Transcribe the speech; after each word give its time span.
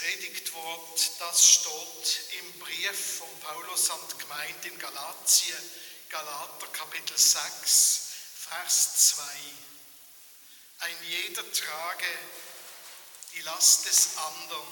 Predigtwort, 0.00 1.10
das 1.18 1.46
steht 1.46 2.20
im 2.38 2.58
Brief 2.58 3.18
von 3.18 3.40
Paulus 3.40 3.90
an 3.90 4.00
die 4.10 4.18
Gemeinde 4.22 4.68
in 4.68 4.78
Galatien, 4.78 5.70
Galater 6.08 6.68
Kapitel 6.68 7.18
6, 7.18 8.00
Vers 8.48 9.10
2. 9.10 9.22
Ein 10.78 10.96
jeder 11.06 11.52
trage 11.52 12.06
die 13.34 13.42
Last 13.42 13.84
des 13.84 14.16
anderen, 14.16 14.66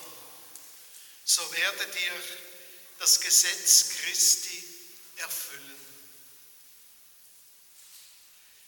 so 1.25 1.53
werdet 1.53 1.95
ihr 1.95 2.23
das 2.99 3.21
Gesetz 3.21 3.91
Christi 4.01 4.65
erfüllen. 5.17 5.77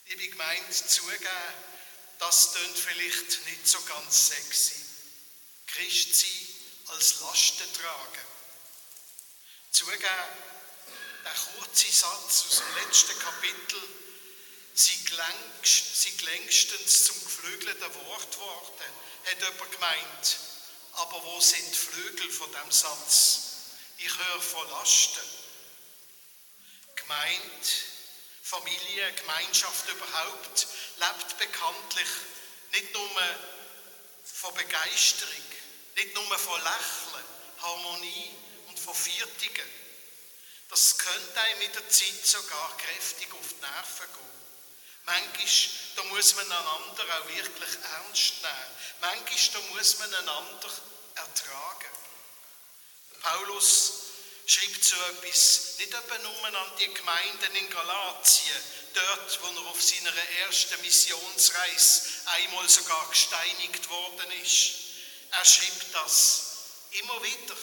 Liebe 0.09 0.29
Gemeinde, 0.29 0.73
zugeben, 0.73 1.27
das 2.19 2.53
tönt 2.53 2.77
vielleicht 2.77 3.47
nicht 3.47 3.67
so 3.67 3.81
ganz 3.81 4.29
sexy. 4.29 4.85
Christ 5.67 6.17
sein 6.17 6.50
als 6.91 7.21
Lasten 7.21 7.73
tragen. 7.75 8.27
Zugeben, 9.71 10.03
der 11.25 11.33
kurze 11.33 11.91
Satz 11.93 12.45
aus 12.49 12.63
dem 12.63 12.85
letzten 12.85 13.19
Kapitel, 13.19 13.83
sie, 14.75 15.05
längst, 15.11 16.03
sie 16.03 16.17
längstens 16.25 17.05
zum 17.05 17.25
geflügelten 17.25 17.95
Wort 18.07 18.33
geworden, 18.33 18.93
hat 19.25 19.41
jemand 19.41 19.73
gemeint. 19.73 20.39
Aber 20.95 21.23
wo 21.25 21.41
sind 21.41 21.71
die 21.71 21.79
Flügel 21.79 22.31
von 22.31 22.51
dem 22.53 22.71
Satz? 22.71 23.41
Ich 23.99 24.19
höre 24.19 24.41
von 24.41 24.69
Lasten. 24.71 25.29
Gemeint, 26.97 27.67
Familie, 28.43 29.13
Gemeinschaft 29.13 29.89
überhaupt 29.89 30.67
lebt 30.97 31.39
bekanntlich 31.39 32.09
nicht 32.73 32.93
nur 32.93 33.11
von 34.25 34.55
Begeisterung, 34.55 35.45
nicht 36.01 36.15
nur 36.15 36.39
von 36.39 36.61
Lächeln, 36.63 37.25
Harmonie 37.61 38.31
und 38.69 38.79
von 38.79 38.95
Viertigen. 38.95 39.69
Das 40.69 40.97
könnte 40.97 41.41
einem 41.41 41.59
mit 41.59 41.75
der 41.75 41.89
Zeit 41.89 42.25
sogar 42.25 42.77
kräftig 42.79 43.29
auf 43.35 43.49
die 43.49 43.61
Nerven 43.61 44.07
gehen. 44.07 44.31
Manchmal 45.05 45.47
da 45.97 46.03
muss 46.05 46.35
man 46.37 46.45
einander 46.47 47.05
auch 47.19 47.29
wirklich 47.29 47.79
ernst 47.93 48.35
nehmen. 48.43 48.71
Manchmal 49.01 49.63
da 49.63 49.75
muss 49.75 49.99
man 49.99 50.15
einander 50.15 50.71
ertragen. 51.17 51.91
Paulus 53.21 53.93
schreibt 54.47 54.85
so 54.85 54.97
etwas 54.97 55.77
nicht 55.79 55.93
etwa 55.93 56.19
nur 56.19 56.45
an 56.45 56.77
die 56.79 56.95
Gemeinden 56.95 57.57
in 57.57 57.71
Galatien, 57.71 58.63
dort, 58.95 59.43
wo 59.43 59.61
er 59.61 59.67
auf 59.67 59.83
seiner 59.83 60.15
ersten 60.47 60.81
Missionsreise 60.81 62.03
einmal 62.27 62.69
sogar 62.69 63.09
gesteinigt 63.11 63.89
worden 63.91 64.31
ist. 64.43 64.90
Er 65.33 65.45
schreibt 65.45 65.95
das 65.95 66.43
immer 66.91 67.23
wieder 67.23 67.57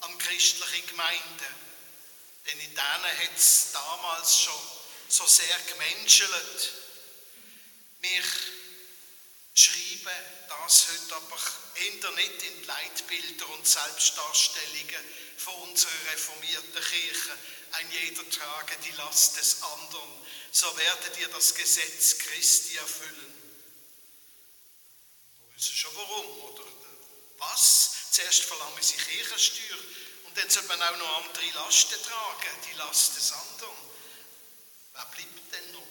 an 0.00 0.18
christliche 0.18 0.82
Gemeinden, 0.82 1.54
denn 2.46 2.60
in 2.60 2.74
denen 2.74 2.78
hat 2.78 3.36
es 3.36 3.72
damals 3.72 4.40
schon 4.40 4.62
so 5.08 5.26
sehr 5.26 5.58
gemenschelt. 5.60 6.72
Wir 8.00 8.22
schreiben 9.54 10.10
das 10.48 10.88
heute 10.88 11.16
aber 11.16 11.38
eher 11.74 12.10
nicht 12.12 12.42
in 12.42 12.60
die 12.60 12.66
Leitbilder 12.66 13.48
und 13.50 13.66
Selbstdarstellungen 13.66 15.04
von 15.36 15.54
unserer 15.68 16.12
reformierten 16.12 16.82
Kirche. 16.82 17.38
Ein 17.72 17.90
jeder 17.92 18.28
trage 18.30 18.76
die 18.84 18.96
Last 18.96 19.36
des 19.36 19.62
anderen, 19.62 20.10
so 20.52 20.76
werdet 20.76 21.18
ihr 21.18 21.28
das 21.28 21.54
Gesetz 21.54 22.18
Christi 22.18 22.76
erfüllen. 22.76 23.34
Wir 25.48 25.56
wissen 25.56 25.74
schon 25.74 25.94
warum, 25.94 26.26
oder? 26.44 26.64
Was? 27.40 27.90
Zuerst 28.10 28.44
verlangen 28.44 28.82
sie 28.82 28.96
Kirchensteuer 28.96 29.78
und 30.24 30.36
dann 30.36 30.50
sollte 30.50 30.68
man 30.68 30.82
auch 30.82 30.96
noch 30.98 31.24
andere 31.24 31.50
Lasten 31.64 32.02
tragen, 32.02 32.56
die 32.68 32.76
Last 32.76 33.16
des 33.16 33.32
anderen. 33.32 33.76
Wer 34.92 35.04
bleibt 35.06 35.52
denn 35.52 35.72
noch? 35.72 35.86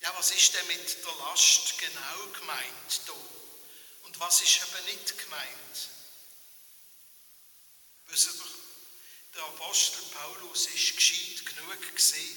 Ja, 0.00 0.12
was 0.16 0.30
ist 0.30 0.54
denn 0.54 0.66
mit 0.66 1.04
der 1.04 1.14
Last 1.16 1.78
genau 1.78 2.26
gemeint 2.38 3.00
hier? 3.04 3.14
Und 4.04 4.18
was 4.20 4.42
ist 4.42 4.56
eben 4.56 4.84
nicht 4.86 5.18
gemeint? 5.18 5.88
Wisst 8.06 8.28
ihr, 8.28 8.44
der 9.34 9.44
Apostel 9.44 10.02
Paulus 10.14 10.66
ist 10.66 10.96
gescheit 10.96 11.46
genug 11.46 11.94
gesehen, 11.94 12.36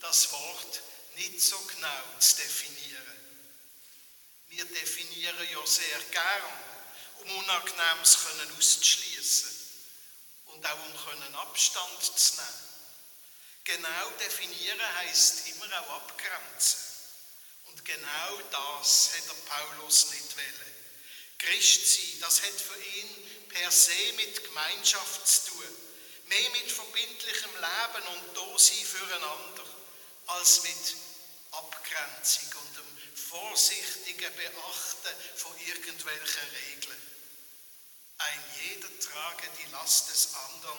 das 0.00 0.30
Wort 0.30 0.82
nicht 1.16 1.40
so 1.40 1.58
genau 1.58 2.18
zu 2.20 2.36
definieren. 2.36 3.15
Wir 4.48 4.64
definieren 4.64 5.50
ja 5.50 5.66
sehr 5.66 6.00
gern, 6.10 6.42
um 7.22 7.38
Unangenehmes 7.38 8.18
auszuschließen 8.56 9.50
und 10.46 10.64
auch 10.66 10.86
um 10.86 11.04
können 11.04 11.34
Abstand 11.34 12.02
zu 12.02 12.36
nehmen. 12.36 12.66
Genau 13.64 14.10
definieren 14.20 14.80
heißt 14.98 15.48
immer 15.48 15.80
auch 15.80 16.02
abgrenzen. 16.02 16.78
Und 17.64 17.84
genau 17.84 18.40
das 18.52 19.10
hat 19.16 19.28
der 19.28 19.50
Paulus 19.50 20.10
nicht 20.12 20.36
wollen. 20.36 20.74
Christ 21.38 21.94
sein, 21.94 22.20
das 22.20 22.42
hat 22.42 22.60
für 22.60 22.80
ihn 22.80 23.48
per 23.48 23.70
se 23.70 24.12
mit 24.16 24.44
Gemeinschaft 24.44 25.26
zu 25.26 25.50
tun. 25.50 25.76
Mehr 26.26 26.50
mit 26.50 26.70
verbindlichem 26.70 27.50
Leben 27.54 28.06
und 28.08 28.36
Dasein 28.36 28.84
füreinander, 28.84 29.64
als 30.28 30.62
mit 30.62 30.96
Abgrenzung 31.52 32.60
und 32.60 32.76
dem 32.76 32.85
vorsichtigen 33.28 34.34
Beachten 34.34 35.14
von 35.36 35.52
irgendwelchen 35.66 36.48
Regeln. 36.48 37.02
Ein 38.18 38.44
jeder 38.62 38.98
trage 39.00 39.48
die 39.58 39.70
Last 39.72 40.10
des 40.10 40.34
anderen. 40.34 40.78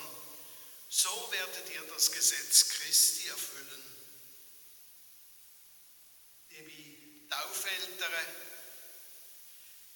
So 0.89 1.31
werdet 1.31 1.69
ihr 1.69 1.83
das 1.93 2.11
Gesetz 2.11 2.69
Christi 2.69 3.27
erfüllen. 3.27 3.83
Liebe 6.49 7.29
Taufeltern, 7.29 8.13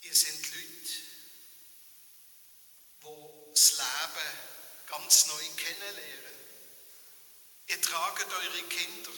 ihr 0.01 0.15
seid 0.15 0.33
Leute, 0.33 0.71
die 3.01 3.51
das 3.51 3.71
Leben 3.71 4.37
ganz 4.87 5.27
neu 5.27 5.45
kennenlernen. 5.55 6.31
Ihr 7.67 7.81
tragt 7.81 8.31
eure 8.31 8.63
Kinder 8.63 9.11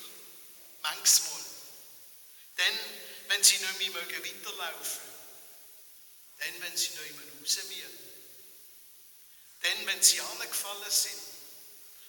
manchmal. 0.84 1.42
Denn 2.58 3.12
wenn 3.34 3.44
sie 3.44 3.58
nicht 3.58 3.80
mehr 3.80 3.90
mögen 3.90 4.24
weiterlaufen, 4.24 5.02
dann 6.38 6.62
wenn 6.62 6.78
sie 6.78 6.90
nicht 6.90 7.16
mehr 7.16 7.26
raus 7.42 7.58
müssen, 7.64 8.00
dann 9.62 9.88
wenn 9.88 10.04
sie 10.04 10.22
angefallen 10.22 10.92
sind 10.92 11.20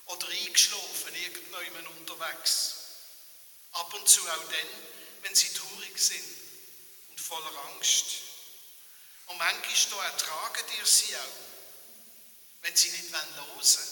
oder 0.06 0.28
eingeschlafen 0.28 1.14
irgendjemand 1.14 1.88
unterwegs, 1.88 2.74
ab 3.72 3.94
und 3.94 4.06
zu 4.06 4.20
auch 4.20 4.44
dann, 4.50 4.68
wenn 5.22 5.34
sie 5.34 5.48
traurig 5.54 5.96
sind 5.96 6.24
und 7.08 7.18
voller 7.18 7.56
Angst. 7.72 8.04
Und 9.26 9.38
manchmal 9.38 10.04
ertragen 10.04 10.64
ihr 10.78 10.86
sie 10.86 11.16
auch, 11.16 12.60
wenn 12.60 12.76
sie 12.76 12.90
nicht 12.90 13.10
hören 13.10 13.36
wollen, 13.36 13.88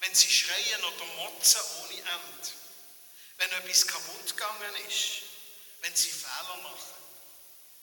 wenn 0.00 0.14
sie 0.14 0.30
schreien 0.30 0.84
oder 0.84 1.04
motzen 1.16 1.60
ohne 1.82 1.98
Ende, 1.98 2.52
wenn 3.38 3.50
etwas 3.50 3.88
kaputt 3.88 4.28
gegangen 4.28 4.76
ist, 4.88 5.33
wenn 5.84 5.94
sie 5.94 6.10
Fehler 6.10 6.56
machen. 6.62 6.94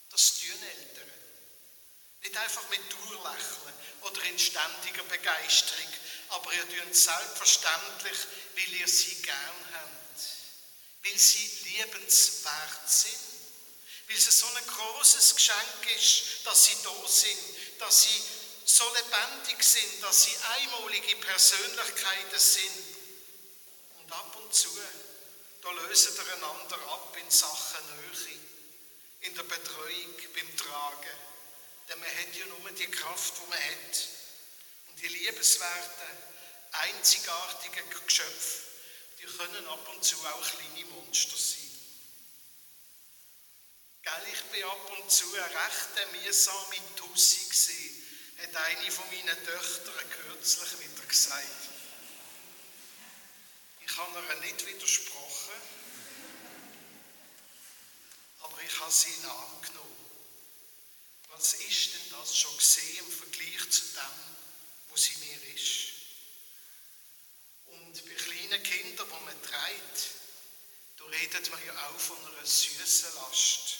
Das 0.09 0.39
tun 0.39 0.63
Eltern. 0.63 1.11
Nicht 2.23 2.35
einfach 2.35 2.67
mit 2.69 2.81
Durchlächeln 2.91 3.73
oder 4.01 4.23
in 4.23 4.39
ständiger 4.39 5.03
Begeisterung, 5.03 5.93
aber 6.29 6.51
ihr 6.53 6.67
tut 6.67 6.95
selbstverständlich, 6.95 8.17
weil 8.55 8.73
ihr 8.73 8.87
sie 8.87 9.21
gern 9.21 9.65
habt, 9.73 10.19
weil 11.03 11.17
sie 11.17 11.47
liebenswert 11.65 12.89
sind, 12.89 13.19
weil 14.07 14.17
es 14.17 14.39
so 14.39 14.47
ein 14.47 14.67
großes 14.67 15.35
Geschenk 15.35 15.95
ist, 15.95 16.45
dass 16.45 16.65
sie 16.65 16.77
da 16.83 17.07
sind, 17.07 17.79
dass 17.79 18.01
sie 18.01 18.23
so 18.65 18.83
lebendig 18.95 19.63
sind, 19.63 20.03
dass 20.03 20.23
sie 20.23 20.35
einmalige 20.55 21.17
Persönlichkeiten 21.17 22.39
sind. 22.39 22.97
Und 23.99 24.11
ab 24.11 24.35
und 24.37 24.53
zu, 24.53 24.69
da 25.61 25.71
lösen 25.71 26.15
ihr 26.15 26.33
einander 26.33 26.77
ab 26.91 27.15
in 27.19 27.29
Sachen 27.29 27.85
Nähe, 27.87 28.39
in 29.21 29.35
der 29.35 29.43
Betreuung, 29.43 30.15
beim 30.33 30.57
Tragen. 30.57 31.17
Denn 31.87 31.99
man 31.99 32.09
hat 32.09 32.35
ja 32.35 32.45
nur 32.47 32.71
die 32.71 32.89
Kraft, 32.89 33.33
die 33.37 33.49
man 33.49 33.59
hat. 33.59 34.07
Und 34.87 35.01
die 35.01 35.07
liebenswerten, 35.07 36.17
einzigartigen 36.71 37.89
Geschöpfe, 38.05 38.63
die 39.19 39.25
können 39.25 39.67
ab 39.67 39.87
und 39.93 40.03
zu 40.03 40.15
auch 40.25 40.41
kleine 40.41 40.85
Monster 40.89 41.37
sein. 41.37 41.69
Gell, 44.03 44.33
ich 44.33 44.41
bin 44.45 44.63
ab 44.63 44.91
und 44.97 45.11
zu 45.11 45.25
eine 45.35 45.45
recht 45.45 46.23
mühsame 46.23 46.95
Tussi 46.95 47.47
gesehen, 47.47 48.03
hat 48.37 48.55
eine 48.55 48.91
von 48.91 49.05
meinen 49.11 49.45
Töchtern 49.45 50.09
kürzlich 50.09 50.79
wieder 50.79 51.05
gesagt. 51.07 51.80
Ich 53.91 53.97
habe 53.97 54.25
ihr 54.25 54.35
nicht 54.35 54.65
widersprochen, 54.65 55.61
aber 58.39 58.61
ich 58.61 58.79
habe 58.79 58.91
sie 58.91 59.09
in 59.09 59.25
Arm 59.25 59.61
genommen. 59.61 60.05
Was 61.27 61.55
ist 61.55 61.93
denn 61.93 62.17
das 62.17 62.37
schon 62.37 62.57
sehe 62.57 62.99
im 62.99 63.11
Vergleich 63.11 63.69
zu 63.69 63.81
dem, 63.81 64.31
wo 64.87 64.95
sie 64.95 65.15
mir 65.17 65.55
ist. 65.55 65.91
Und 67.65 68.05
bei 68.05 68.13
kleinen 68.13 68.63
Kindern, 68.63 69.07
die 69.07 69.25
man 69.25 69.41
trägt, 69.41 70.09
da 70.97 71.05
redet 71.05 71.51
man 71.51 71.65
ja 71.65 71.89
auch 71.89 71.99
von 71.99 72.17
einer 72.17 72.45
süßen 72.45 73.15
Last. 73.15 73.77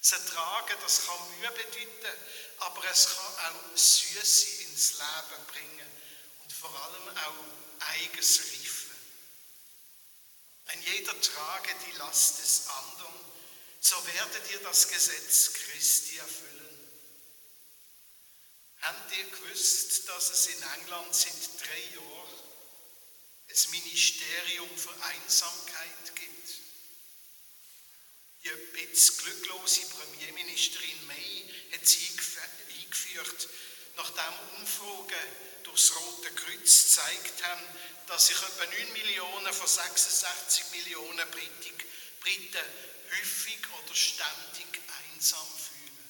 Das 0.00 0.12
Ertragen, 0.12 0.76
das 0.82 1.06
kann 1.06 1.38
Mühe 1.38 1.50
bedeuten, 1.52 2.18
aber 2.58 2.84
es 2.90 3.06
kann 3.06 3.54
auch 3.54 3.76
Süße 3.76 4.62
ins 4.62 4.92
Leben 4.94 5.46
bringen 5.52 5.90
und 6.42 6.52
vor 6.52 6.70
allem 6.82 7.16
auch 7.16 7.86
eigenes 7.92 8.40
Reifen. 8.40 8.85
Wenn 10.66 10.82
jeder 10.82 11.20
trage 11.20 11.70
die 11.86 11.96
Last 11.98 12.38
des 12.38 12.68
anderen, 12.68 13.14
so 13.80 13.96
werdet 14.06 14.50
ihr 14.50 14.60
das 14.60 14.88
Gesetz 14.88 15.52
Christi 15.52 16.16
erfüllen. 16.18 16.56
Habt 18.82 19.16
ihr 19.16 19.24
gewusst, 19.30 20.08
dass 20.08 20.30
es 20.30 20.46
in 20.48 20.62
England 20.80 21.14
seit 21.14 21.32
drei 21.60 21.94
Jahren 21.94 22.40
ein 23.48 23.70
Ministerium 23.70 24.76
für 24.76 24.94
Einsamkeit 25.04 26.14
gibt? 26.14 26.26
Die 28.42 28.48
etwas 28.48 29.18
glücklose 29.18 29.80
Premierministerin 29.86 31.06
May 31.06 31.48
hat 31.72 31.86
sie 31.86 32.08
eingeführt, 32.80 33.48
nachdem 33.96 34.58
Umfragen 34.58 35.28
durchs 35.64 35.94
Rote 35.94 36.30
Kreuz 36.32 36.84
gezeigt 36.84 37.42
haben, 37.44 37.64
dass 38.06 38.26
sich 38.26 38.36
etwa 38.36 38.64
9 38.64 38.92
Millionen 38.92 39.52
von 39.52 39.66
66 39.66 40.70
Millionen 40.72 41.28
Briten 41.30 42.58
häufig 43.10 43.58
oder 43.84 43.94
ständig 43.94 44.80
einsam 45.14 45.46
fühlen. 45.46 46.08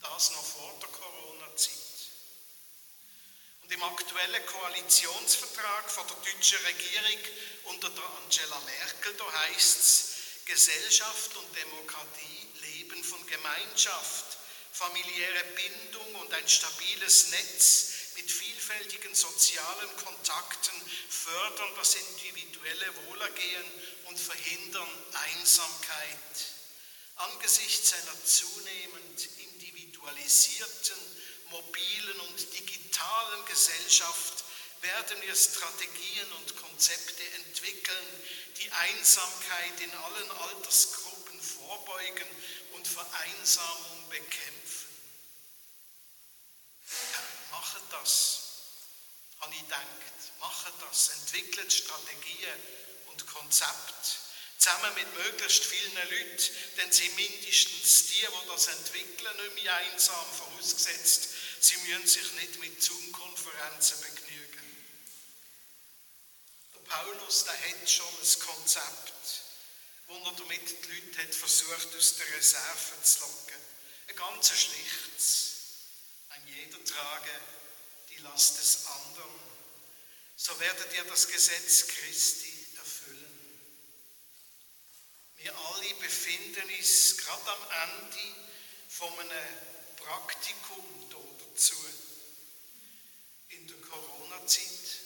Das 0.00 0.30
noch 0.30 0.44
vor 0.44 0.78
der 0.80 0.88
Corona-Zeit. 0.88 1.72
Und 3.62 3.72
im 3.72 3.82
aktuellen 3.82 4.46
Koalitionsvertrag 4.46 5.90
von 5.90 6.06
der 6.06 6.32
deutschen 6.32 6.58
Regierung 6.64 7.20
unter 7.64 7.90
der 7.90 8.04
Angela 8.04 8.60
Merkel, 8.60 9.14
da 9.14 9.32
heißt 9.32 9.80
es, 9.80 10.12
Gesellschaft 10.44 11.36
und 11.36 11.56
Demokratie 11.56 12.48
leben 12.60 13.02
von 13.02 13.26
Gemeinschaft, 13.26 14.35
familiäre 14.76 15.44
Bindung 15.54 16.14
und 16.16 16.34
ein 16.34 16.48
stabiles 16.48 17.30
Netz 17.30 17.92
mit 18.16 18.30
vielfältigen 18.30 19.14
sozialen 19.14 19.96
Kontakten 20.04 20.74
fördern 21.08 21.74
das 21.76 21.94
individuelle 21.94 22.94
Wohlergehen 23.06 23.64
und 24.04 24.20
verhindern 24.20 24.88
Einsamkeit. 25.14 26.18
Angesichts 27.16 27.94
einer 27.94 28.24
zunehmend 28.24 29.28
individualisierten, 29.38 30.98
mobilen 31.50 32.20
und 32.20 32.52
digitalen 32.58 33.46
Gesellschaft 33.46 34.44
werden 34.82 35.22
wir 35.22 35.34
Strategien 35.34 36.30
und 36.32 36.56
Konzepte 36.56 37.22
entwickeln, 37.36 38.06
die 38.58 38.70
Einsamkeit 38.70 39.80
in 39.80 39.90
allen 39.92 40.30
Altersgruppen 40.30 41.40
vorbeugen 41.40 42.28
und 42.72 42.86
Vereinsamung 42.86 44.08
bekämpfen. 44.10 44.88
Ja, 46.88 47.56
machet 47.56 47.82
das, 47.90 48.40
habe 49.40 49.54
ich 49.54 49.60
gedacht. 49.62 49.82
Machet 50.40 50.74
das, 50.80 51.10
entwickelt 51.36 51.72
Strategien 51.72 52.60
und 53.06 53.26
Konzepte 53.26 53.92
zusammen 54.58 54.94
mit 54.94 55.14
möglichst 55.14 55.64
vielen 55.64 55.94
Leuten, 55.94 56.56
denn 56.78 56.90
sie 56.90 57.08
mindestens 57.10 58.06
die, 58.06 58.26
die 58.26 58.48
das 58.48 58.66
entwickeln, 58.66 59.36
nicht 59.36 59.62
mehr 59.62 59.76
einsam 59.76 60.26
vorausgesetzt, 60.38 61.28
sie 61.60 61.76
müssen 61.76 62.06
sich 62.06 62.32
nicht 62.32 62.58
mit 62.58 62.82
Zoom-Konferenzen 62.82 64.00
begnügen. 64.00 64.86
Der 66.74 66.80
Paulus, 66.80 67.44
der 67.44 67.52
hat 67.52 67.90
schon 67.90 68.06
ein 68.06 68.40
Konzept, 68.40 69.12
wo 70.06 70.16
er 70.16 70.32
damit 70.32 70.84
die 70.84 70.92
Leute 70.92 71.22
hat 71.22 71.34
versucht, 71.34 71.94
aus 71.96 72.16
der 72.16 72.36
Reserve 72.36 73.02
zu 73.02 73.20
locken. 73.20 73.60
Ein 74.08 74.16
ganz 74.16 74.48
schlichtes. 74.48 75.52
Ein 76.30 76.46
jeder 76.46 76.82
trage 76.84 77.30
die 78.10 78.18
Last 78.18 78.58
des 78.58 78.86
anderen. 78.86 79.45
So 80.36 80.58
werdet 80.60 80.92
ihr 80.94 81.04
das 81.04 81.28
Gesetz 81.28 81.88
Christi 81.88 82.56
wir 85.46 85.56
alle 85.56 85.94
befinden 86.00 86.68
uns 86.76 87.16
gerade 87.18 87.52
am 87.52 87.62
Ende 87.70 88.34
von 88.88 89.16
einem 89.16 89.58
Praktikum 89.96 91.08
dazu. 91.08 91.76
In 93.50 93.68
der 93.68 93.76
Corona-Zeit 93.76 95.00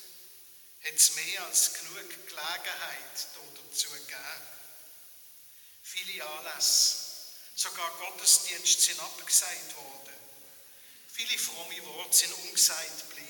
hat 0.82 0.94
es 0.94 1.14
mehr 1.14 1.44
als 1.44 1.74
genug 1.74 2.08
Gelegenheit 2.08 3.28
dazu 3.34 3.90
gegeben. 3.90 4.46
Viele 5.82 6.24
Anlässe, 6.24 6.96
sogar 7.54 7.90
Gottesdienste 7.98 8.80
sind 8.80 9.00
abgesagt 9.00 9.76
worden. 9.76 10.14
Viele 11.12 11.36
fromme 11.36 11.84
Worte 11.84 12.16
sind 12.16 12.32
ungesagt 12.32 13.10
geblieben. 13.10 13.29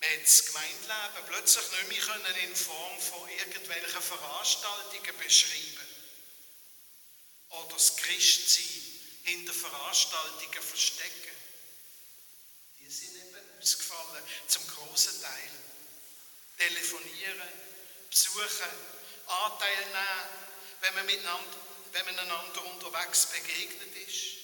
Man 0.00 0.10
hat 0.10 0.22
das 0.24 0.46
Gemeindeleben 0.46 1.26
plötzlich 1.26 1.88
nicht 1.88 2.06
mehr 2.06 2.36
in 2.44 2.56
Form 2.56 3.00
von 3.00 3.28
irgendwelchen 3.28 4.02
Veranstaltungen 4.02 5.18
beschreiben 5.18 5.88
Oder 7.50 7.74
das 7.74 7.96
Christsein 7.96 8.86
hinter 9.24 9.52
Veranstaltungen 9.52 10.62
verstecken. 10.62 11.36
Die 12.78 12.90
sind 12.90 13.16
eben 13.16 13.60
ausgefallen, 13.60 14.24
zum 14.46 14.66
großen 14.68 15.20
Teil. 15.20 15.50
Telefonieren, 16.58 17.48
besuchen, 18.08 18.70
Anteil 19.26 19.84
nehmen, 19.86 20.46
wenn 20.80 20.94
man, 20.94 21.06
miteinander, 21.06 21.56
wenn 21.92 22.04
man 22.06 22.18
einander 22.18 22.64
unterwegs 22.66 23.26
begegnet 23.26 23.96
ist. 24.08 24.35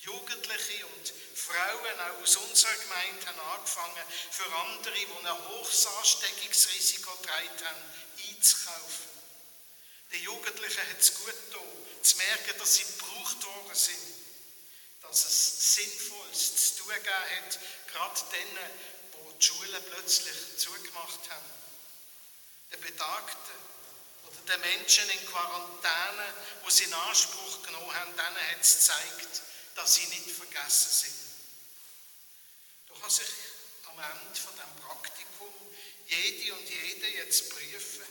Jugendliche 0.00 0.86
und 0.86 1.12
Frauen 1.34 2.00
auch 2.00 2.22
aus 2.22 2.36
unserer 2.36 2.74
Gemeinde 2.74 3.26
haben 3.26 3.40
angefangen, 3.40 4.02
für 4.30 4.56
andere, 4.56 4.94
die 4.94 5.26
ein 5.26 5.48
hohes 5.48 5.86
Ansteckungsrisiko 5.86 7.16
getragen 7.16 7.64
haben, 7.64 7.82
einzukaufen. 8.28 9.08
Den 10.12 10.22
Jugendlichen 10.22 10.88
hat 10.88 11.00
es 11.00 11.14
gut 11.14 11.26
getan, 11.26 11.66
zu 12.02 12.16
merken, 12.16 12.58
dass 12.58 12.74
sie 12.76 12.84
gebraucht 12.84 13.44
worden 13.44 13.74
sind, 13.74 13.98
dass 15.02 15.24
es 15.24 15.74
Sinnvolles 15.74 16.76
zu 16.76 16.82
tun 16.82 16.94
gegeben 16.94 17.14
hat, 17.14 17.58
gerade 17.92 18.20
denen, 18.32 18.70
wo 19.12 19.32
die 19.32 19.44
Schulen 19.44 19.82
plötzlich 19.90 20.58
zugemacht 20.58 21.30
haben. 21.30 21.50
Den 22.72 22.80
Betagten 22.80 23.54
oder 24.26 24.54
den 24.54 24.60
Menschen 24.60 25.10
in 25.10 25.26
Quarantäne, 25.26 26.34
die 26.64 26.70
sie 26.70 26.84
in 26.84 26.94
Anspruch 26.94 27.62
genommen 27.62 27.94
haben, 27.94 28.16
denen 28.16 28.50
hat 28.50 28.60
es 28.60 28.76
gezeigt, 28.76 29.42
dass 29.78 29.94
sie 29.94 30.06
nicht 30.08 30.30
vergessen 30.30 30.90
sind. 30.90 31.14
Doch 32.88 33.00
kann 33.00 33.10
sich 33.10 33.28
am 33.86 33.96
Ende 33.96 34.40
von 34.40 34.52
dem 34.56 34.82
Praktikum 34.82 35.54
jede 36.08 36.52
und 36.54 36.68
jede 36.68 37.06
jetzt 37.06 37.48
prüfen, 37.50 38.04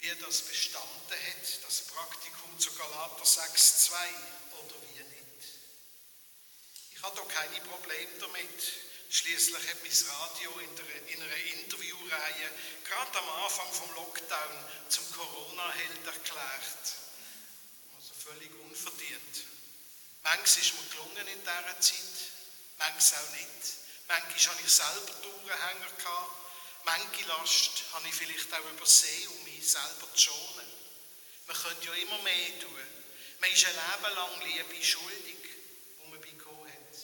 wie 0.00 0.14
das 0.20 0.42
bestanden 0.42 1.10
hat, 1.10 1.64
das 1.64 1.80
Praktikum 1.86 2.60
zu 2.60 2.70
Galater 2.74 3.24
6,2 3.24 3.94
oder 4.60 4.74
wie 4.82 5.02
nicht. 5.02 5.48
Ich 6.94 7.02
habe 7.02 7.16
da 7.16 7.22
keine 7.34 7.60
Probleme 7.62 8.18
damit. 8.20 8.72
Schließlich 9.10 9.66
hat 9.66 9.82
mein 9.82 10.10
Radio 10.20 10.58
in 10.58 11.22
einer 11.22 11.36
Interviewreihe 11.62 12.50
gerade 12.84 13.18
am 13.18 13.28
Anfang 13.44 13.72
vom 13.72 13.94
Lockdown 13.94 14.68
zum 14.90 15.10
Corona-Held 15.12 16.06
erklärt. 16.06 16.96
Also 17.96 18.12
völlig 18.12 18.50
unverdient. 18.60 19.57
Manches 20.22 20.58
ist 20.58 20.74
mir 20.74 20.88
gelungen 20.90 21.26
in 21.28 21.40
dieser 21.40 21.80
Zeit, 21.80 22.18
manches 22.78 23.12
auch 23.14 23.30
nicht. 23.32 23.78
Manchmal 24.08 24.54
hatte 24.54 24.64
ich 24.64 24.72
selber 24.72 25.12
Durchhänger. 25.22 25.88
Manche 26.84 27.24
Last 27.26 27.84
habe 27.92 28.08
ich 28.08 28.14
vielleicht 28.14 28.52
auch 28.54 28.70
übersehen, 28.70 29.28
um 29.28 29.44
mich 29.44 29.70
selber 29.70 30.08
zu 30.14 30.24
schonen. 30.24 30.72
Man 31.46 31.56
könnte 31.56 31.86
ja 31.86 31.92
immer 31.94 32.22
mehr 32.22 32.60
tun. 32.60 32.74
Man 33.40 33.50
ist 33.52 33.66
ein 33.66 33.74
Leben 33.74 34.14
lang 34.14 34.40
Liebe 34.42 34.84
schuldig, 34.84 35.36
wo 35.98 36.06
man 36.06 36.20
bekommen 36.20 36.72
hat. 36.72 36.98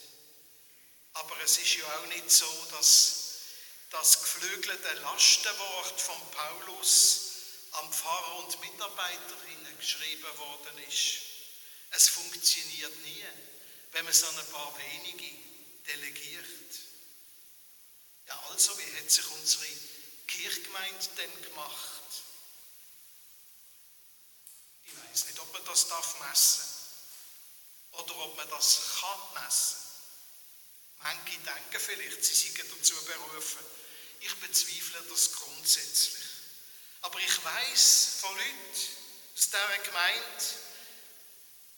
Aber 1.15 1.39
es 1.45 1.59
ist 1.59 1.77
ja 1.77 1.85
auch 1.85 2.07
nicht 2.07 2.31
so, 2.31 2.67
dass 2.71 3.25
das 3.91 4.21
geflügelte 4.23 4.95
Lastenwort 4.95 6.01
von 6.01 6.31
Paulus 6.31 7.21
an 7.73 7.93
Pfarrer 7.93 8.37
und 8.39 8.61
Mitarbeiterinnen 8.61 9.79
geschrieben 9.79 10.39
worden 10.39 10.79
ist. 10.89 11.24
Es 11.91 12.09
funktioniert 12.09 12.97
nie, 13.05 13.25
wenn 13.93 14.05
man 14.05 14.15
so 14.15 14.27
ein 14.27 14.47
paar 14.51 14.77
wenige 14.79 15.31
delegiert. 15.87 16.45
Ja, 18.27 18.41
also, 18.51 18.77
wie 18.79 18.97
hat 18.99 19.11
sich 19.11 19.31
unsere 19.31 19.67
Kirchgemeinde 20.27 21.09
denn 21.17 21.43
gemacht? 21.43 22.03
Ich 24.87 24.97
weiß 24.97 25.27
nicht, 25.27 25.39
ob 25.39 25.53
man 25.53 25.65
das 25.65 25.89
darf 25.89 26.21
messen 26.21 26.65
oder 27.93 28.17
ob 28.17 28.37
man 28.37 28.49
das 28.51 28.81
kann 29.01 29.43
messen. 29.45 29.77
Manche 30.99 31.39
denken 31.39 31.81
vielleicht, 31.81 32.25
sie 32.25 32.35
seien 32.35 32.69
dazu 32.69 32.95
berufen. 33.05 33.65
Ich 34.21 34.35
bezweifle 34.37 35.03
das 35.11 35.33
grundsätzlich. 35.33 36.25
Aber 37.03 37.21
ich 37.21 37.45
weiß 37.45 38.09
von 38.21 38.35
Leuten 38.35 38.71
aus 39.35 39.47
dieser 39.51 39.79
Gemeinde, 39.79 40.45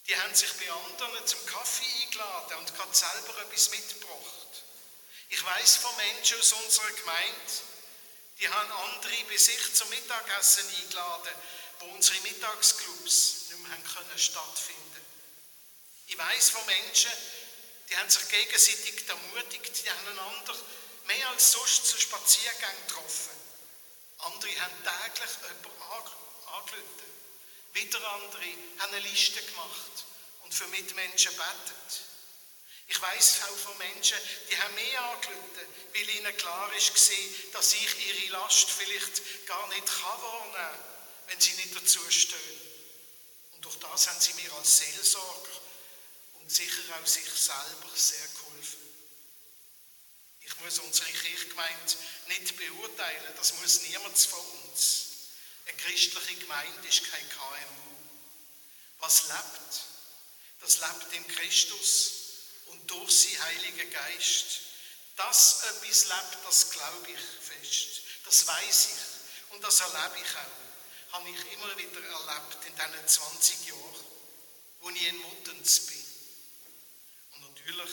die 0.06 0.16
haben 0.16 0.34
sich 0.34 0.52
bei 0.54 0.70
anderen 0.70 1.26
zum 1.26 1.44
Kaffee 1.46 2.04
eingeladen 2.04 2.58
und 2.58 2.74
gerade 2.74 2.94
selber 2.94 3.40
etwas 3.42 3.70
mitgebracht. 3.70 4.62
Ich 5.28 5.44
weiß 5.44 5.76
von 5.76 5.96
Menschen 5.96 6.38
aus 6.38 6.52
unserer 6.52 6.90
Gemeinde, 6.92 7.52
die 8.38 8.48
haben 8.48 8.70
andere 8.70 9.24
bei 9.28 9.36
sich 9.36 9.74
zum 9.74 9.88
Mittagessen 9.88 10.68
eingeladen, 10.68 11.34
wo 11.80 11.86
unsere 11.86 12.20
Mittagsclubs 12.20 13.48
nicht 13.50 13.58
mehr 13.60 13.72
haben 13.72 13.84
können 13.84 14.18
stattfinden 14.18 15.06
Ich 16.06 16.16
weiß 16.16 16.50
von 16.50 16.64
Menschen, 16.66 17.10
die 17.88 17.96
haben 17.96 18.10
sich 18.10 18.28
gegenseitig 18.28 19.08
ermutigt, 19.08 19.84
die 19.84 19.90
haben 19.90 20.08
einander 20.08 20.54
mehr 21.06 21.28
als 21.30 21.52
sonst 21.52 21.86
zu 21.86 21.98
Spaziergängen 21.98 22.86
getroffen. 22.86 23.36
Andere 24.18 24.60
haben 24.60 24.74
täglich 24.82 25.30
jemanden 25.42 25.82
angerufen. 25.82 27.15
Wieder 27.76 28.12
andere 28.12 28.42
haben 28.78 28.94
eine 28.94 29.06
Liste 29.06 29.42
gemacht 29.42 30.06
und 30.40 30.54
für 30.54 30.66
Mitmenschen 30.68 31.32
betet. 31.36 32.00
Ich 32.88 33.02
weiß 33.02 33.42
auch 33.42 33.56
von 33.56 33.76
Menschen, 33.76 34.16
die 34.48 34.56
haben 34.56 34.74
mehr 34.76 35.04
angerufen, 35.04 35.68
weil 35.92 36.08
ihnen 36.08 36.36
klar 36.38 36.72
ist 36.74 36.94
dass 37.52 37.74
ich 37.74 38.06
ihre 38.08 38.32
Last 38.32 38.70
vielleicht 38.70 39.46
gar 39.46 39.68
nicht 39.68 39.86
kann 39.86 40.22
wahrnehmen 40.22 40.78
wenn 41.26 41.40
sie 41.40 41.52
nicht 41.54 41.76
dazu 41.76 42.00
stehen. 42.10 42.60
Und 43.52 43.64
durch 43.64 43.76
das 43.80 44.08
haben 44.08 44.20
sie 44.20 44.34
mir 44.34 44.52
als 44.54 44.78
Seelsorger 44.78 45.60
und 46.34 46.50
sicher 46.50 46.82
auch 46.98 47.06
sich 47.06 47.28
selber 47.28 47.90
sehr 47.94 48.26
geholfen. 48.28 48.80
Ich 50.40 50.60
muss 50.60 50.78
unsere 50.78 51.10
Kirchgemeinde 51.10 51.94
nicht 52.28 52.56
beurteilen, 52.56 53.34
das 53.36 53.54
muss 53.54 53.82
niemand 53.82 54.16
von 54.16 54.40
uns. 54.62 55.05
Eine 55.66 55.76
christliche 55.76 56.36
Gemeinde 56.36 56.88
ist 56.88 57.10
kein 57.10 57.28
KMU. 57.28 57.96
Was 59.00 59.28
lebt? 59.28 59.82
Das 60.60 60.78
lebt 60.80 61.12
in 61.12 61.28
Christus 61.28 62.12
und 62.66 62.90
durch 62.90 63.10
sie 63.10 63.40
Heiligen 63.40 63.90
Geist. 63.90 64.60
Dass 65.16 65.62
etwas 65.64 66.04
lebt, 66.04 66.44
das 66.44 66.70
glaube 66.70 67.10
ich 67.10 67.20
fest. 67.40 68.02
Das 68.24 68.46
weiß 68.46 68.88
ich 68.88 69.52
und 69.54 69.62
das 69.62 69.80
erlebe 69.80 70.18
ich 70.22 70.36
auch. 70.36 71.12
Habe 71.12 71.30
ich 71.30 71.52
immer 71.52 71.76
wieder 71.76 72.02
erlebt 72.02 72.64
in 72.66 72.74
diesen 72.74 73.08
20 73.08 73.66
Jahren, 73.68 74.04
wo 74.80 74.90
ich 74.90 75.02
in 75.02 75.16
Muttens 75.18 75.86
bin. 75.86 76.04
Und 77.32 77.54
natürlich 77.54 77.90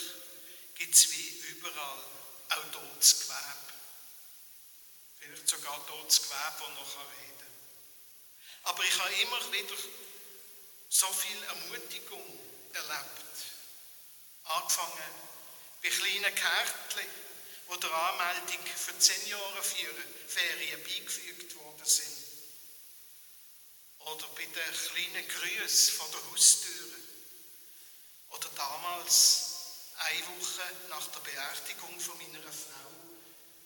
gibt 0.74 0.94
es 0.94 1.10
wie 1.10 1.28
überall 1.50 2.04
auch 2.50 2.72
totes 2.72 3.20
Gewebe. 3.20 3.74
Vielleicht 5.18 5.48
sogar 5.48 5.86
totes 5.86 6.22
Gewebe, 6.22 6.54
das 6.58 6.68
nachher 6.68 7.06
reden. 7.18 7.33
Aber 8.64 8.84
ich 8.84 8.98
habe 8.98 9.14
immer 9.14 9.52
wieder 9.52 9.74
so 10.88 11.06
viel 11.08 11.42
Ermutigung 11.42 12.38
erlebt. 12.72 13.24
Angefangen 14.44 15.14
bei 15.82 15.88
kleinen 15.88 16.34
Kärtchen, 16.34 17.10
wo 17.66 17.76
der 17.76 17.92
Anmeldung 17.92 18.66
für 18.66 18.98
zehn 18.98 19.28
Jahre 19.28 19.62
Ferien 19.62 20.82
beigefügt 20.82 21.54
worden 21.56 21.84
sind. 21.84 22.16
Oder 24.00 24.26
bei 24.28 24.44
den 24.44 24.52
kleinen 24.52 25.28
Grüßen 25.28 25.94
von 25.94 26.10
der 26.10 26.30
Haustüre. 26.30 26.98
Oder 28.30 28.48
damals 28.56 29.54
eine 29.96 30.26
Woche 30.26 30.62
nach 30.88 31.06
der 31.08 31.20
Beerdigung 31.20 32.00
von 32.00 32.18
meiner 32.18 32.52
Frau. 32.52 32.90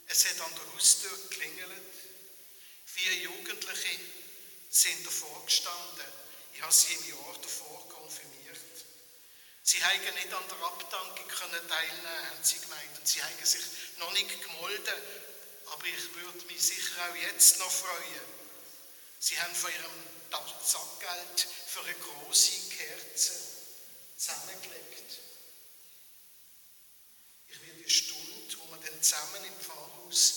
Es 0.07 0.25
hat 0.25 0.41
an 0.41 0.55
der 0.55 0.73
Haustür 0.73 1.17
geklingelt. 1.29 1.93
Vier 2.85 3.13
Jugendliche 3.15 3.99
sind 4.69 5.05
davor 5.05 5.45
gestanden. 5.45 6.05
Ich 6.53 6.61
habe 6.61 6.73
sie 6.73 6.93
im 6.93 7.09
Jahr 7.09 7.35
davor 7.41 7.89
konfirmiert. 7.89 8.57
Sie 9.63 9.83
haben 9.83 10.01
nicht 10.01 10.33
an 10.33 10.47
der 10.49 10.65
Abdankung 10.65 11.27
können 11.27 11.67
teilnehmen, 11.67 12.29
haben 12.29 12.43
sie 12.43 12.59
gemeint. 12.59 12.97
Und 12.97 13.07
sie 13.07 13.23
haben 13.23 13.45
sich 13.45 13.63
noch 13.97 14.11
nicht 14.13 14.41
gemolden. 14.41 14.95
Aber 15.67 15.85
ich 15.85 16.15
würde 16.15 16.45
mich 16.47 16.61
sicher 16.61 17.09
auch 17.09 17.15
jetzt 17.15 17.59
noch 17.59 17.71
freuen. 17.71 18.39
Sie 19.19 19.39
haben 19.39 19.53
von 19.53 19.71
ihrem 19.71 20.19
Sackgeld 20.63 21.47
für 21.67 21.81
eine 21.81 21.93
große 21.93 22.69
Kerze 22.69 23.33
zusammengelegt 24.17 24.89
die 27.89 27.95
Stunde, 27.95 28.57
wo 28.59 28.71
wir 28.71 28.87
dann 28.87 29.01
zusammen 29.01 29.43
im 29.45 29.59
Pfarrhaus 29.59 30.33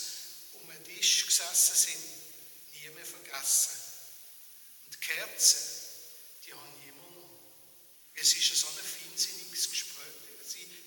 um 0.54 0.70
den 0.70 0.84
Tisch 0.84 1.26
gesessen 1.26 1.76
sind, 1.76 2.72
nie 2.72 2.88
mehr 2.94 3.04
vergessen. 3.04 3.81
Und 5.12 5.18
die 5.18 5.20
Kerzen, 5.20 5.58
die 6.46 6.54
habe 6.54 6.68
ich 6.80 6.88
immer 6.88 7.10
noch. 7.20 7.30
Es 8.14 8.34
ist 8.34 8.56
so 8.56 8.66
ein 8.66 8.74
feinsinniges 8.74 9.70
Gespräch, 9.70 10.06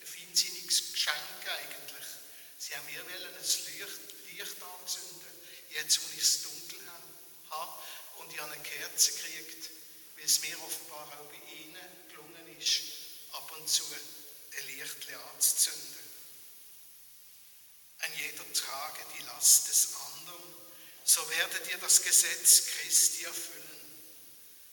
ein 0.01 0.07
feinsinniges 0.07 0.93
Geschenk 0.93 1.45
eigentlich. 1.45 2.07
Sie 2.57 2.75
haben 2.75 2.85
mir 2.85 3.01
ein 3.01 3.33
Licht, 3.33 3.99
Licht 4.31 4.57
anzünden, 4.61 5.33
jetzt 5.69 6.01
wo 6.01 6.09
ich 6.15 6.23
es 6.23 6.41
dunkel 6.43 6.79
habe, 7.49 7.83
und 8.17 8.33
ich 8.33 8.39
habe 8.39 8.51
eine 8.51 8.63
Kerze 8.63 9.11
gekriegt, 9.11 9.69
weil 10.15 10.25
es 10.25 10.41
mir 10.41 10.59
offenbar 10.61 11.07
auch 11.19 11.29
bei 11.29 11.53
Ihnen 11.53 12.09
gelungen 12.09 12.59
ist, 12.59 12.81
ab 13.33 13.51
und 13.59 13.69
zu 13.69 13.83
ein 13.83 14.65
Licht 14.67 15.13
anzuzünden. 15.35 16.05
Ein 17.99 18.11
jeder 18.17 18.53
trage 18.53 19.05
die 19.17 19.23
Last 19.23 19.67
des 19.69 19.89
anderen, 19.93 20.43
so 21.03 21.29
werdet 21.29 21.69
ihr 21.69 21.77
das 21.77 22.01
Gesetz 22.01 22.65
Christi 22.65 23.23
erfüllen. 23.25 23.64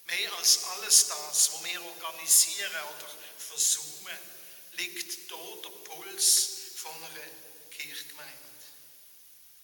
Mehr 0.06 0.32
als 0.34 0.64
alles 0.64 1.08
das, 1.08 1.52
wo 1.52 1.64
wir 1.64 1.82
organisieren 1.82 2.82
oder 2.96 3.10
versuchen, 3.38 4.18
liegt 4.72 5.30
dort 5.30 5.64
der 5.64 5.70
Puls 5.70 6.48
von 6.76 6.94
einer 6.96 7.08
Kirchgemeinde. 7.70 8.32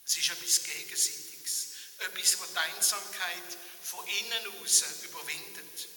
Es 0.04 0.16
ist 0.16 0.30
etwas 0.30 0.64
Gegenseitiges, 0.64 1.68
etwas, 1.99 2.40
was 2.40 2.52
die 2.52 2.59
Einsamkeit 2.59 3.59
von 3.83 4.07
innen 4.07 4.62
aus 4.62 4.85
überwindet. 5.02 5.88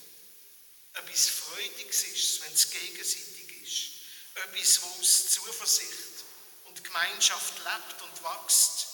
Etwas 0.93 1.27
Freudiges 1.27 2.03
ist, 2.03 2.41
wenn 2.41 2.53
es 2.53 2.69
gegenseitig 2.69 3.62
ist. 3.62 4.38
Etwas, 4.43 4.81
was 4.81 5.00
aus 5.00 5.29
Zuversicht 5.29 6.25
und 6.65 6.83
Gemeinschaft 6.83 7.53
lebt 7.60 8.01
und 8.01 8.24
wächst 8.24 8.88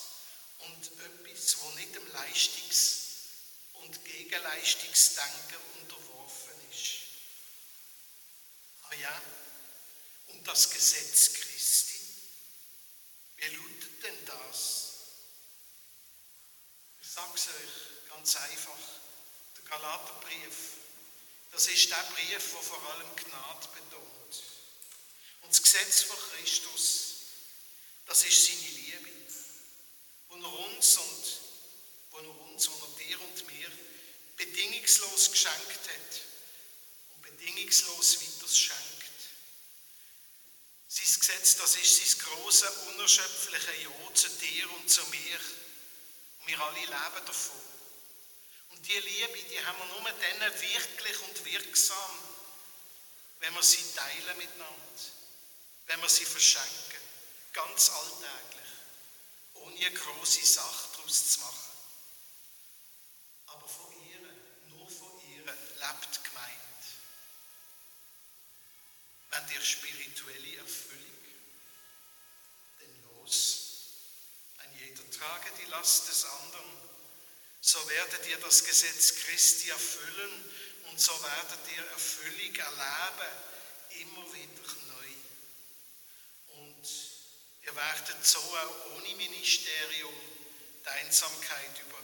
und 0.59 0.91
etwas, 1.01 1.57
wo 1.61 1.69
nicht 1.71 1.95
dem 1.95 2.07
Leistungs- 2.11 3.06
und 3.87 4.05
Gegenleistungsdenken 4.05 5.57
unterworfen 5.81 6.53
ist. 6.69 7.07
Ah 8.89 8.95
ja, 8.95 9.21
und 10.27 10.45
das 10.45 10.69
Gesetz 10.69 11.33
Christi. 11.33 11.99
Wie 13.37 13.55
lautet 13.55 14.03
denn 14.03 14.25
das? 14.25 14.93
Ich 17.01 17.09
sage 17.09 17.31
es 17.35 17.47
euch 17.47 18.09
ganz 18.09 18.35
einfach. 18.35 18.77
Der 19.55 19.63
Galaterbrief, 19.63 20.57
das 21.51 21.67
ist 21.67 21.89
der 21.89 21.95
Brief, 22.13 22.27
der 22.27 22.39
vor 22.39 22.91
allem 22.91 23.15
Gnade 23.15 23.67
betont. 23.69 24.43
Und 25.41 25.49
das 25.49 25.63
Gesetz 25.63 26.01
von 26.01 26.17
Christus 26.17 27.07
das 28.07 28.23
ist 28.23 28.45
seine 28.45 28.69
Liebe, 28.69 29.09
wo 30.29 30.35
er 30.35 30.59
uns 30.59 30.97
und 30.97 31.46
wo 32.25 32.31
er 32.31 32.51
uns, 32.51 32.67
er 32.67 33.05
dir 33.05 33.21
und 33.21 33.47
mir 33.47 33.71
bedingungslos 34.35 35.31
geschenkt 35.31 35.89
hat 35.89 36.21
und 37.15 37.21
bedingungslos 37.21 38.21
weiter 38.21 38.53
schenkt. 38.53 38.83
Sein 40.87 41.19
Gesetz, 41.19 41.57
das 41.57 41.75
ist 41.75 41.97
sein 41.97 42.25
große, 42.25 42.71
unerschöpfliche 42.89 43.83
Ja 43.83 44.13
zu 44.13 44.29
dir 44.29 44.71
und 44.73 44.89
zu 44.89 45.05
mir. 45.07 45.39
Und 46.39 46.47
wir 46.47 46.59
alle 46.59 46.79
leben 46.79 47.25
davon. 47.25 47.61
Und 48.69 48.87
die 48.87 48.99
Liebe, 48.99 49.43
die 49.49 49.65
haben 49.65 49.77
wir 49.79 49.85
nur 49.85 50.03
dann 50.03 50.61
wirklich 50.61 51.21
und 51.21 51.45
wirksam, 51.45 52.19
wenn 53.39 53.53
wir 53.53 53.63
sie 53.63 53.83
teilen 53.95 54.37
miteinander, 54.37 55.01
wenn 55.87 56.01
wir 56.01 56.09
sie 56.09 56.25
verschenken 56.25 56.97
ganz 57.57 57.89
alltäglich, 57.89 58.71
ohne 59.55 59.75
eine 59.75 59.91
große 59.91 60.45
Sache 60.45 60.89
daraus 60.95 61.31
zu 61.31 61.39
machen. 61.39 61.71
Aber 63.47 63.67
von 63.67 63.91
ihr, 64.07 64.19
nur 64.69 64.87
von 64.89 65.11
ihr 65.29 65.43
lebt 65.43 66.23
gemeint. 66.23 66.83
Wenn 69.37 69.47
dir 69.53 69.61
spirituelle 69.61 70.57
Erfüllung, 70.57 71.21
denn 72.81 73.03
los, 73.03 73.59
ein 74.57 74.73
jeder 74.79 75.07
trage 75.11 75.51
die 75.61 75.69
Last 75.69 76.07
des 76.07 76.25
anderen, 76.25 76.71
so 77.61 77.87
werdet 77.87 78.25
ihr 78.29 78.39
das 78.39 78.63
Gesetz 78.63 79.13
Christi 79.13 79.69
erfüllen 79.69 80.43
und 80.89 80.99
so 80.99 81.11
werdet 81.21 81.59
ihr 81.75 81.85
Erfüllung 81.91 82.55
erleben 82.55 83.31
immer 84.01 84.33
wieder 84.33 84.73
neu. 84.87 85.09
Und 86.55 86.87
ihr 87.61 87.75
werdet 87.75 88.25
so 88.25 88.39
auch 88.39 88.95
ohne 88.95 89.15
Ministerium 89.17 90.15
die 90.83 90.89
Einsamkeit 90.89 91.79
über 91.85 91.96